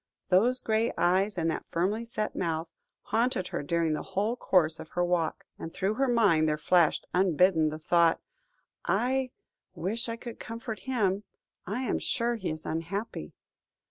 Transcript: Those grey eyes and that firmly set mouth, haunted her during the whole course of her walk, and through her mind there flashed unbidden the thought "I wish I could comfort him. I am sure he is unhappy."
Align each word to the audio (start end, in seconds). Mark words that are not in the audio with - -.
Those 0.29 0.61
grey 0.61 0.91
eyes 0.97 1.37
and 1.37 1.51
that 1.51 1.67
firmly 1.69 2.05
set 2.05 2.35
mouth, 2.35 2.67
haunted 3.03 3.49
her 3.49 3.61
during 3.61 3.93
the 3.93 4.01
whole 4.01 4.35
course 4.35 4.79
of 4.79 4.89
her 4.89 5.05
walk, 5.05 5.45
and 5.59 5.71
through 5.71 5.93
her 5.93 6.07
mind 6.07 6.49
there 6.49 6.57
flashed 6.57 7.05
unbidden 7.13 7.69
the 7.69 7.77
thought 7.77 8.19
"I 8.83 9.29
wish 9.75 10.09
I 10.09 10.15
could 10.15 10.39
comfort 10.39 10.79
him. 10.89 11.23
I 11.67 11.81
am 11.83 11.99
sure 11.99 12.33
he 12.33 12.49
is 12.49 12.65
unhappy." 12.65 13.33